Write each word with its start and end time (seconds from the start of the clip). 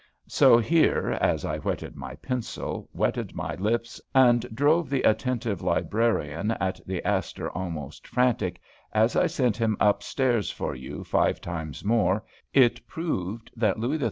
So 0.27 0.57
here, 0.57 1.11
as 1.21 1.45
I 1.45 1.59
whetted 1.59 1.95
my 1.95 2.15
pencil, 2.15 2.89
wetted 2.91 3.35
my 3.35 3.53
lips, 3.53 4.01
and 4.15 4.41
drove 4.51 4.89
the 4.89 5.03
attentive 5.03 5.61
librarian 5.61 6.49
at 6.59 6.79
the 6.87 7.05
Astor 7.05 7.51
almost 7.51 8.07
frantic 8.07 8.59
as 8.93 9.15
I 9.15 9.27
sent 9.27 9.57
him 9.57 9.77
up 9.79 10.01
stairs 10.01 10.49
for 10.49 10.73
you 10.73 11.03
five 11.03 11.39
times 11.39 11.83
more, 11.85 12.25
it 12.51 12.87
proved 12.87 13.51
that 13.55 13.77
Louis 13.79 13.97
XIII. 13.97 13.99